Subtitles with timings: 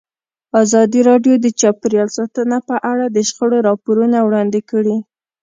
[0.63, 4.97] ازادي راډیو د چاپیریال ساتنه په اړه د شخړو راپورونه وړاندې کړي.